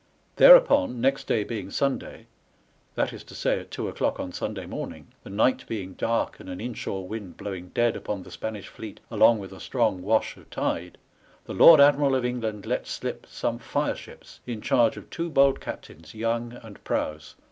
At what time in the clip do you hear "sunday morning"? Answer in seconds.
4.33-5.09